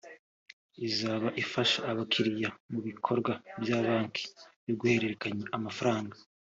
Izaba 0.87 1.27
ifasha 1.43 1.79
abakiriya 1.91 2.49
mu 2.71 2.79
bikorwa 2.87 3.31
bya 3.61 3.79
banki 3.85 4.23
byo 4.61 4.73
guhererekanya 4.79 5.45
amafaranga 5.59 6.15